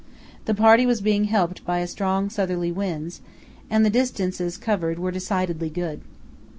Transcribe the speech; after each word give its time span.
The 0.45 0.55
party 0.55 0.87
was 0.87 0.99
being 0.99 1.25
helped 1.25 1.63
by 1.63 1.85
strong 1.85 2.31
southerly 2.31 2.71
winds, 2.71 3.21
and 3.69 3.85
the 3.85 3.91
distances 3.91 4.57
covered 4.57 4.97
were 4.97 5.11
decidedly 5.11 5.69
good. 5.69 6.01